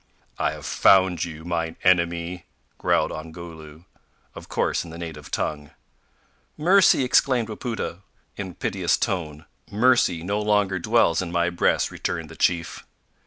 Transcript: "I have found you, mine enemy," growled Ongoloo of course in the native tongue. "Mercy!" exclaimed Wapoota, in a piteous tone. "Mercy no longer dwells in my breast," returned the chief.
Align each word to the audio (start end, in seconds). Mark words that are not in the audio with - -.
"I 0.39 0.53
have 0.53 0.65
found 0.65 1.23
you, 1.25 1.45
mine 1.45 1.77
enemy," 1.83 2.47
growled 2.79 3.11
Ongoloo 3.11 3.83
of 4.33 4.49
course 4.49 4.83
in 4.83 4.89
the 4.89 4.97
native 4.97 5.29
tongue. 5.29 5.69
"Mercy!" 6.57 7.03
exclaimed 7.03 7.49
Wapoota, 7.49 8.01
in 8.35 8.49
a 8.49 8.53
piteous 8.55 8.97
tone. 8.97 9.45
"Mercy 9.69 10.23
no 10.23 10.41
longer 10.41 10.79
dwells 10.79 11.21
in 11.21 11.31
my 11.31 11.51
breast," 11.51 11.91
returned 11.91 12.29
the 12.29 12.35
chief. 12.35 12.83